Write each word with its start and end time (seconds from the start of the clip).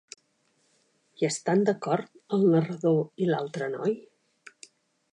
Hi 1.19 1.27
estan 1.27 1.61
d'acord 1.69 2.17
el 2.39 2.49
narrador 2.57 2.99
i 3.27 3.31
l'altre 3.31 3.73
noi? 3.79 3.99